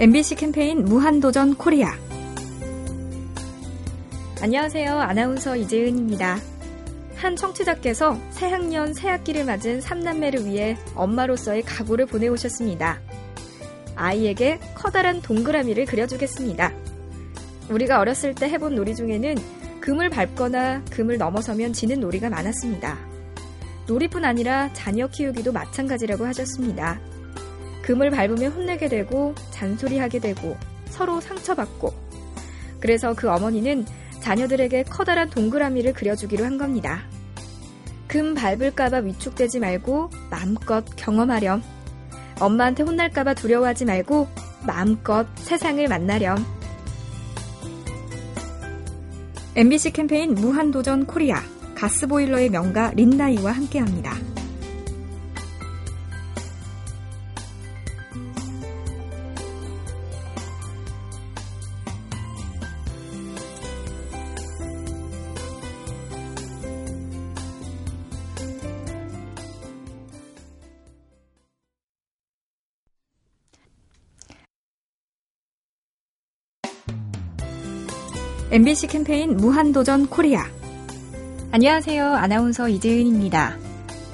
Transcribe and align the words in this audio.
MBC 0.00 0.36
캠페인 0.36 0.84
무한도전 0.84 1.56
코리아. 1.56 1.92
안녕하세요. 4.40 4.96
아나운서 4.96 5.56
이재은입니다. 5.56 6.38
한 7.16 7.34
청취자께서 7.34 8.16
새학년 8.30 8.94
새학기를 8.94 9.44
맞은 9.44 9.80
3남매를 9.80 10.44
위해 10.44 10.76
엄마로서의 10.94 11.62
각오를 11.62 12.06
보내오셨습니다. 12.06 13.00
아이에게 13.96 14.60
커다란 14.76 15.20
동그라미를 15.20 15.86
그려주겠습니다. 15.86 16.72
우리가 17.68 17.98
어렸을 17.98 18.36
때 18.36 18.48
해본 18.48 18.76
놀이 18.76 18.94
중에는 18.94 19.34
금을 19.80 20.10
밟거나 20.10 20.84
금을 20.92 21.18
넘어서면 21.18 21.72
지는 21.72 21.98
놀이가 21.98 22.30
많았습니다. 22.30 22.96
놀이뿐 23.88 24.24
아니라 24.24 24.72
자녀 24.74 25.08
키우기도 25.08 25.50
마찬가지라고 25.50 26.24
하셨습니다. 26.24 27.00
금을 27.88 28.10
밟으면 28.10 28.52
혼내게 28.52 28.90
되고 28.90 29.34
잔소리하게 29.50 30.18
되고 30.18 30.58
서로 30.90 31.22
상처받고 31.22 31.94
그래서 32.80 33.14
그 33.14 33.30
어머니는 33.30 33.86
자녀들에게 34.20 34.82
커다란 34.82 35.30
동그라미를 35.30 35.94
그려주기로 35.94 36.44
한 36.44 36.58
겁니다. 36.58 37.00
금 38.06 38.34
밟을까봐 38.34 38.98
위축되지 38.98 39.60
말고 39.60 40.10
마음껏 40.30 40.84
경험하렴. 40.96 41.62
엄마한테 42.38 42.82
혼날까봐 42.82 43.32
두려워하지 43.32 43.86
말고 43.86 44.28
마음껏 44.66 45.26
세상을 45.36 45.88
만나렴. 45.88 46.44
MBC 49.56 49.92
캠페인 49.92 50.34
무한도전 50.34 51.06
코리아 51.06 51.40
가스보일러의 51.74 52.50
명가 52.50 52.92
린나이와 52.94 53.50
함께합니다. 53.52 54.27
MBC 78.50 78.86
캠페인 78.86 79.36
무한도전 79.36 80.06
코리아. 80.06 80.46
안녕하세요. 81.52 82.14
아나운서 82.14 82.66
이재은입니다. 82.66 83.58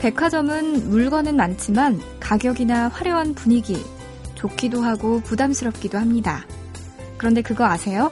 백화점은 0.01 0.91
물건은 0.91 1.37
많지만 1.37 2.01
가격이나 2.19 2.89
화려한 2.89 3.35
분위기, 3.35 3.77
좋기도 4.35 4.83
하고 4.83 5.21
부담스럽기도 5.21 5.99
합니다. 5.99 6.45
그런데 7.17 7.43
그거 7.43 7.65
아세요? 7.65 8.11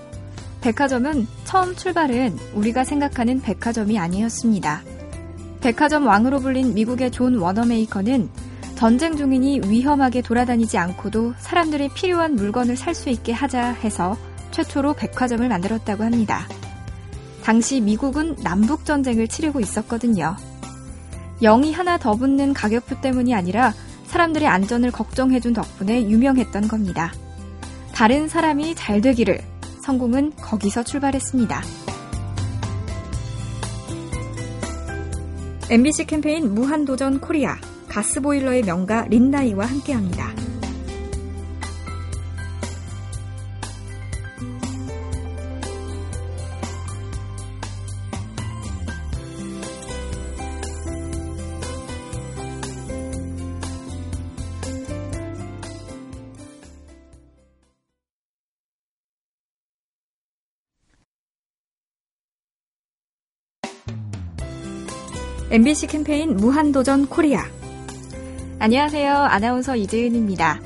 백화점은 0.61 1.27
처음 1.43 1.75
출발은 1.75 2.39
우리가 2.55 2.85
생각하는 2.85 3.41
백화점이 3.41 3.99
아니었습니다. 3.99 4.83
백화점 5.61 6.07
왕으로 6.07 6.39
불린 6.39 6.75
미국의 6.75 7.11
존 7.11 7.35
워너메이커는 7.35 8.29
전쟁 8.77 9.17
중이니 9.17 9.63
위험하게 9.67 10.23
돌아다니지 10.23 10.79
않고도 10.79 11.35
사람들이 11.39 11.89
필요한 11.89 12.37
물건을 12.37 12.77
살 12.77 12.95
수 12.95 13.11
있게 13.11 13.33
하자 13.33 13.73
해서 13.73 14.17
최초로 14.53 14.95
백화점을 14.95 15.47
만들었다고 15.49 16.05
합니다. 16.05 16.47
당시 17.43 17.81
미국은 17.81 18.37
남북전쟁을 18.43 19.27
치르고 19.27 19.61
있었거든요. 19.61 20.37
0이 21.43 21.73
하나 21.73 21.99
더 21.99 22.15
붙는 22.15 22.53
가격표 22.53 23.01
때문이 23.01 23.35
아니라 23.35 23.75
사람들의 24.07 24.47
안전을 24.47 24.93
걱정해준 24.93 25.55
덕분에 25.55 26.09
유명했던 26.09 26.69
겁니다. 26.69 27.13
다른 27.93 28.29
사람이 28.29 28.75
잘 28.75 29.01
되기를 29.01 29.41
성공은 29.83 30.37
거기서 30.37 30.85
출발했습니다. 30.85 31.63
MBC 35.71 36.05
캠페인 36.07 36.55
무한도전 36.55 37.21
코리아 37.21 37.57
가스보일러의 37.89 38.63
명가 38.63 39.07
린나이와 39.09 39.67
함께합니다. 39.67 40.42
MBC 65.53 65.89
캠페인 65.89 66.35
무한도전 66.35 67.09
코리아. 67.09 67.45
안녕하세요. 68.59 69.13
아나운서 69.13 69.77
이재은입니다. 69.77 70.63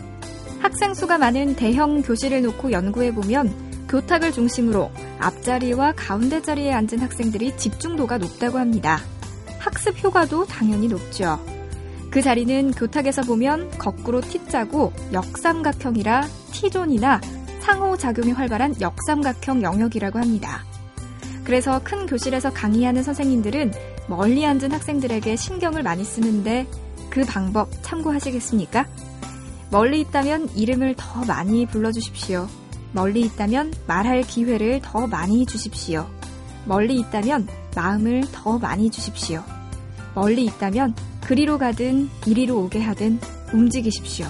학생 0.60 0.94
수가 0.94 1.18
많은 1.18 1.56
대형 1.56 2.02
교실을 2.02 2.42
놓고 2.42 2.70
연구해보면 2.70 3.88
교탁을 3.88 4.30
중심으로 4.30 4.92
앞자리와 5.18 5.94
가운데 5.96 6.40
자리에 6.40 6.72
앉은 6.72 7.00
학생들이 7.00 7.56
집중도가 7.56 8.18
높다고 8.18 8.58
합니다. 8.58 9.00
학습 9.58 10.00
효과도 10.04 10.46
당연히 10.46 10.86
높죠. 10.86 11.44
그 12.12 12.22
자리는 12.22 12.70
교탁에서 12.70 13.22
보면 13.22 13.70
거꾸로 13.78 14.20
T자고 14.20 14.92
역삼각형이라 15.12 16.28
T존이나 16.52 17.20
상호작용이 17.58 18.30
활발한 18.30 18.76
역삼각형 18.80 19.62
영역이라고 19.62 20.20
합니다. 20.20 20.64
그래서 21.46 21.80
큰 21.84 22.06
교실에서 22.06 22.52
강의하는 22.52 23.04
선생님들은 23.04 23.72
멀리 24.08 24.44
앉은 24.44 24.72
학생들에게 24.72 25.36
신경을 25.36 25.84
많이 25.84 26.04
쓰는데 26.04 26.66
그 27.08 27.24
방법 27.24 27.68
참고하시겠습니까? 27.82 28.84
멀리 29.70 30.00
있다면 30.00 30.48
이름을 30.56 30.96
더 30.96 31.24
많이 31.24 31.64
불러주십시오. 31.64 32.48
멀리 32.90 33.20
있다면 33.20 33.72
말할 33.86 34.22
기회를 34.22 34.80
더 34.82 35.06
많이 35.06 35.46
주십시오. 35.46 36.08
멀리 36.64 36.98
있다면 36.98 37.46
마음을 37.76 38.24
더 38.32 38.58
많이 38.58 38.90
주십시오. 38.90 39.44
멀리 40.16 40.46
있다면 40.46 40.96
그리로 41.20 41.58
가든 41.58 42.08
이리로 42.26 42.58
오게 42.58 42.80
하든 42.80 43.20
움직이십시오. 43.52 44.26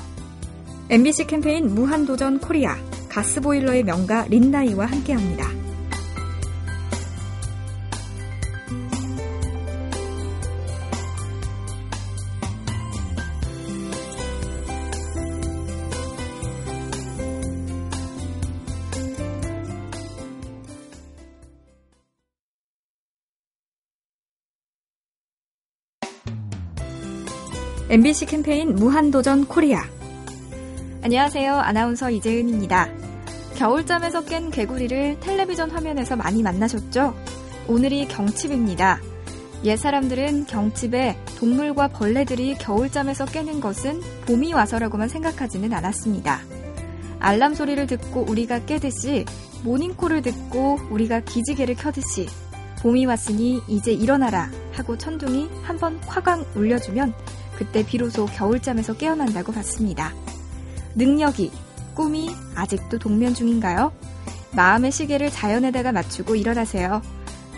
MBC 0.91 1.29
캠페인 1.29 1.75
무한도전 1.75 2.41
코리아 2.41 2.77
가스보일러의 3.09 3.85
명가 3.85 4.27
린나이와 4.29 4.85
함께합니다. 4.85 5.66
MBC 27.89 28.27
캠페인 28.27 28.75
무한도전 28.75 29.47
코리아. 29.47 29.85
안녕하세요. 31.03 31.55
아나운서 31.55 32.11
이재은입니다. 32.11 32.89
겨울잠에서 33.55 34.25
깬 34.25 34.51
개구리를 34.51 35.21
텔레비전 35.21 35.71
화면에서 35.71 36.17
많이 36.17 36.43
만나셨죠? 36.43 37.15
오늘이 37.69 38.09
경칩입니다. 38.09 38.99
옛 39.63 39.77
사람들은 39.77 40.47
경칩에 40.47 41.17
동물과 41.39 41.89
벌레들이 41.89 42.57
겨울잠에서 42.57 43.25
깨는 43.27 43.61
것은 43.61 44.01
봄이 44.27 44.53
와서라고만 44.53 45.09
생각하지는 45.09 45.73
않았습니다. 45.73 46.41
알람 47.21 47.55
소리를 47.55 47.87
듣고 47.87 48.27
우리가 48.29 48.65
깨듯이 48.65 49.25
모닝콜을 49.63 50.23
듣고 50.23 50.81
우리가 50.91 51.21
기지개를 51.21 51.77
켜듯이 51.77 52.27
봄이 52.81 53.07
왔으니 53.07 53.63
이제 53.69 53.93
일어나라 53.93 54.51
하고 54.73 54.99
천둥이 54.99 55.49
한번 55.63 56.01
콱광 56.01 56.45
울려주면 56.57 57.15
그때 57.57 57.85
비로소 57.85 58.27
겨울잠에서 58.27 58.95
깨어난다고 58.95 59.53
봤습니다. 59.53 60.13
능력이, 60.95 61.51
꿈이 61.95 62.31
아직도 62.55 62.99
동면 62.99 63.35
중인가요? 63.35 63.93
마음의 64.53 64.93
시계를 64.93 65.31
자연에다가 65.31 65.93
맞추고 65.93 66.37
일어나세요. 66.37 67.03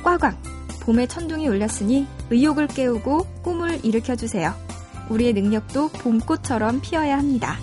꽈광, 0.03 0.37
봄의 0.81 1.09
천둥이 1.09 1.47
울렸으니 1.49 2.07
의욕을 2.31 2.69
깨우고 2.69 3.27
꿈을 3.43 3.85
일으켜주세요. 3.85 4.55
우리의 5.11 5.33
능력도 5.33 5.89
봄꽃처럼 5.89 6.81
피어야 6.81 7.19
합니다. 7.19 7.57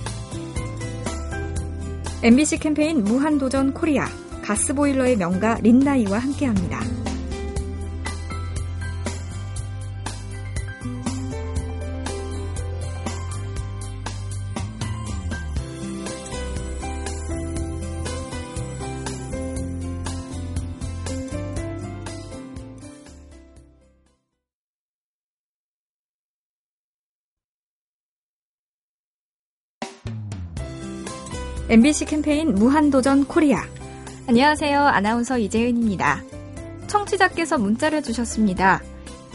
MBC 2.23 2.59
캠페인 2.59 3.03
무한도전 3.03 3.73
코리아 3.73 4.07
가스보일러의 4.43 5.17
명가 5.17 5.59
린나이와 5.61 6.19
함께합니다. 6.19 6.81
MBC 31.67 32.05
캠페인 32.05 32.53
무한도전 32.53 33.25
코리아. 33.25 33.63
안녕하세요. 34.27 34.79
아나운서 34.79 35.39
이재은입니다. 35.39 36.21
청취자께서 36.85 37.57
문자를 37.57 38.03
주셨습니다. 38.03 38.83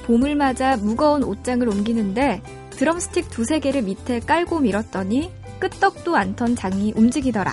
봄을 0.04 0.36
맞아 0.36 0.76
무거운 0.76 1.24
옷장을 1.24 1.68
옮기는데 1.68 2.40
드럼스틱 2.70 3.30
두세 3.30 3.58
개를 3.58 3.82
밑에 3.82 4.20
깔고 4.20 4.60
밀었더니 4.60 5.32
끄떡도 5.58 6.14
않던 6.14 6.54
장이 6.54 6.92
움직이더라. 6.94 7.52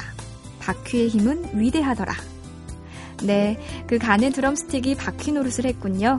바퀴의 0.60 1.08
힘은 1.10 1.60
위대하더라. 1.60 2.14
네, 3.24 3.60
그 3.88 3.98
가는 3.98 4.32
드럼스틱이 4.32 4.94
바퀴 4.94 5.32
노릇을 5.32 5.66
했군요. 5.66 6.18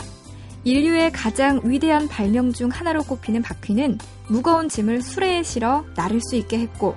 인류의 0.64 1.12
가장 1.12 1.60
위대한 1.62 2.08
발명 2.08 2.52
중 2.52 2.70
하나로 2.70 3.04
꼽히는 3.04 3.40
바퀴는 3.40 3.98
무거운 4.28 4.68
짐을 4.68 5.00
수레에 5.00 5.44
실어 5.44 5.84
나를 5.94 6.20
수 6.20 6.34
있게 6.34 6.58
했고 6.58 6.96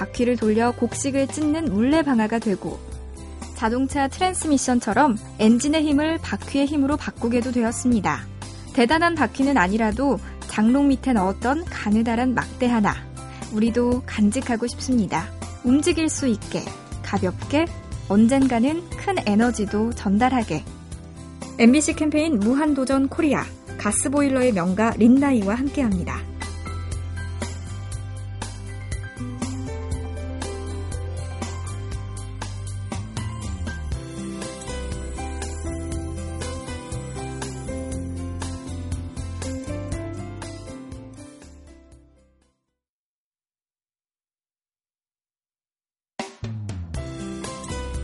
바퀴를 0.00 0.36
돌려 0.36 0.72
곡식을 0.72 1.28
찢는 1.28 1.66
물레방아가 1.66 2.38
되고 2.38 2.80
자동차 3.54 4.08
트랜스미션처럼 4.08 5.18
엔진의 5.38 5.84
힘을 5.84 6.16
바퀴의 6.22 6.64
힘으로 6.64 6.96
바꾸게도 6.96 7.52
되었습니다. 7.52 8.26
대단한 8.72 9.14
바퀴는 9.14 9.58
아니라도 9.58 10.18
장롱 10.48 10.88
밑에 10.88 11.12
넣었던 11.12 11.66
가느다란 11.66 12.34
막대 12.34 12.66
하나. 12.66 12.94
우리도 13.52 14.04
간직하고 14.06 14.66
싶습니다. 14.66 15.26
움직일 15.64 16.08
수 16.08 16.26
있게, 16.26 16.62
가볍게, 17.02 17.66
언젠가는 18.08 18.88
큰 18.90 19.16
에너지도 19.26 19.92
전달하게. 19.92 20.64
MBC 21.58 21.96
캠페인 21.96 22.38
무한도전 22.38 23.08
코리아, 23.08 23.44
가스보일러의 23.76 24.52
명가 24.52 24.94
린나이와 24.96 25.54
함께합니다. 25.56 26.29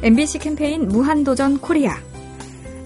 MBC 0.03 0.41
캠페인 0.41 0.89
무한도전 0.89 1.59
코리아. 1.59 1.97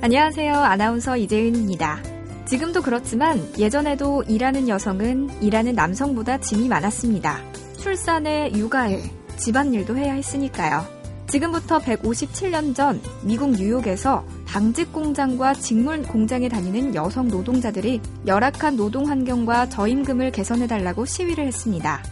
안녕하세요. 0.00 0.54
아나운서 0.54 1.16
이재은입니다. 1.16 2.00
지금도 2.46 2.82
그렇지만 2.82 3.46
예전에도 3.58 4.22
일하는 4.28 4.68
여성은 4.68 5.42
일하는 5.42 5.74
남성보다 5.74 6.38
짐이 6.38 6.68
많았습니다. 6.68 7.40
출산에 7.78 8.52
육아에 8.54 9.02
집안일도 9.36 9.96
해야 9.96 10.14
했으니까요. 10.14 10.86
지금부터 11.26 11.80
157년 11.80 12.76
전 12.76 13.02
미국 13.24 13.50
뉴욕에서 13.50 14.24
방직 14.46 14.92
공장과 14.92 15.54
직물 15.54 16.02
공장에 16.04 16.48
다니는 16.48 16.94
여성 16.94 17.26
노동자들이 17.26 18.00
열악한 18.26 18.76
노동 18.76 19.08
환경과 19.08 19.68
저임금을 19.68 20.30
개선해달라고 20.30 21.04
시위를 21.04 21.46
했습니다. 21.48 22.04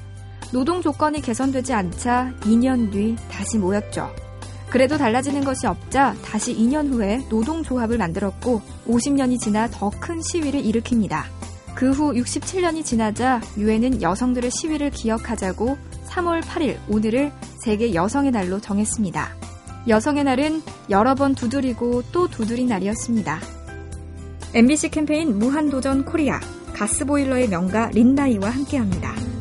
노동 0.52 0.82
조건이 0.82 1.20
개선되지 1.20 1.72
않자 1.72 2.32
2년 2.40 2.90
뒤 2.90 3.16
다시 3.30 3.58
모였죠. 3.58 4.27
그래도 4.70 4.98
달라지는 4.98 5.44
것이 5.44 5.66
없자 5.66 6.14
다시 6.24 6.54
2년 6.54 6.92
후에 6.92 7.24
노동조합을 7.30 7.96
만들었고 7.98 8.60
50년이 8.86 9.40
지나 9.40 9.68
더 9.70 9.90
큰 9.90 10.20
시위를 10.22 10.62
일으킵니다. 10.62 11.22
그 11.74 11.90
후 11.92 12.12
67년이 12.12 12.84
지나자 12.84 13.40
유엔은 13.56 14.02
여성들의 14.02 14.50
시위를 14.50 14.90
기억하자고 14.90 15.78
3월 16.08 16.42
8일 16.42 16.76
오늘을 16.88 17.32
세계 17.64 17.94
여성의 17.94 18.30
날로 18.32 18.60
정했습니다. 18.60 19.36
여성의 19.88 20.24
날은 20.24 20.62
여러 20.90 21.14
번 21.14 21.34
두드리고 21.34 22.02
또 22.12 22.28
두드린 22.28 22.66
날이었습니다. 22.66 23.40
MBC 24.54 24.90
캠페인 24.90 25.38
무한도전 25.38 26.04
코리아 26.04 26.40
가스보일러의 26.74 27.48
명가 27.48 27.90
린나이와 27.92 28.50
함께합니다. 28.50 29.37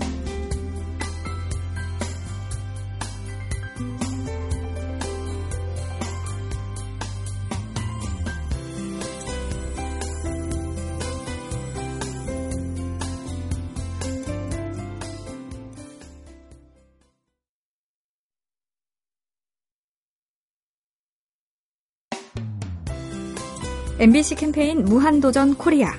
MBC 23.99 24.35
캠페인 24.35 24.85
무한도전 24.85 25.55
코리아. 25.55 25.91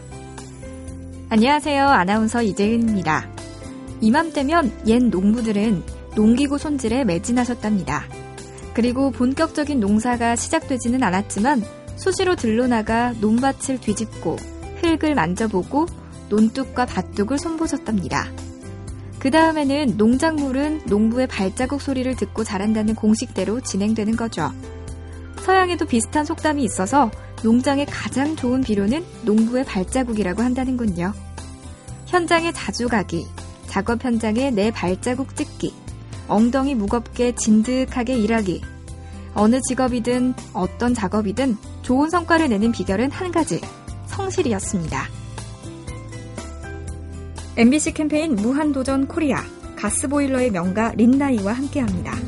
안녕하세요. 1.30 1.84
아나운서 1.84 2.42
이재은입니다. 2.42 3.28
이맘때면 4.00 4.82
옛 4.86 5.02
농부들은 5.02 5.82
농기구 6.14 6.58
손질에 6.58 7.02
매진하셨답니다. 7.02 8.04
그리고 8.72 9.10
본격적인 9.10 9.80
농사가 9.80 10.36
시작되지는 10.36 11.02
않았지만 11.02 11.64
수시로 11.96 12.36
들러나가 12.36 13.14
논밭을 13.20 13.80
뒤집고 13.80 14.36
흙을 14.76 15.16
만져보고 15.16 15.86
논뚝과 16.28 16.86
밭뚝을 16.86 17.36
손보셨답니다. 17.36 18.28
그 19.18 19.32
다음에는 19.32 19.96
농작물은 19.96 20.82
농부의 20.86 21.26
발자국 21.26 21.82
소리를 21.82 22.14
듣고 22.14 22.44
자란다는 22.44 22.94
공식대로 22.94 23.60
진행되는 23.60 24.14
거죠. 24.14 24.52
서양에도 25.48 25.86
비슷한 25.86 26.26
속담이 26.26 26.62
있어서 26.64 27.10
농장의 27.42 27.86
가장 27.86 28.36
좋은 28.36 28.60
비료는 28.60 29.02
농부의 29.24 29.64
발자국이라고 29.64 30.42
한다는군요. 30.42 31.14
현장에 32.04 32.52
자주 32.52 32.86
가기, 32.86 33.26
작업 33.66 34.04
현장에 34.04 34.50
내 34.50 34.70
발자국 34.70 35.34
찍기, 35.34 35.72
엉덩이 36.28 36.74
무겁게 36.74 37.34
진득하게 37.34 38.18
일하기. 38.18 38.60
어느 39.34 39.58
직업이든 39.62 40.34
어떤 40.52 40.92
작업이든 40.92 41.56
좋은 41.80 42.10
성과를 42.10 42.50
내는 42.50 42.70
비결은 42.70 43.10
한 43.10 43.32
가지, 43.32 43.58
성실이었습니다. 44.04 45.02
MBC 47.56 47.94
캠페인 47.94 48.34
무한도전 48.34 49.08
코리아, 49.08 49.42
가스보일러의 49.76 50.50
명가 50.50 50.92
린나이와 50.94 51.54
함께합니다. 51.54 52.27